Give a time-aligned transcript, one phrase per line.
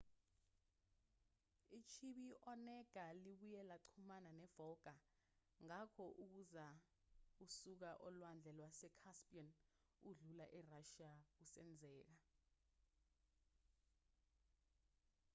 [1.79, 4.93] ichibi i-onega libuye laxhumana ne-volga
[5.65, 6.65] ngakho ukuza
[7.45, 9.49] usuka olwandle lwase-caspian
[10.09, 12.15] udlula erashiya kusenzeka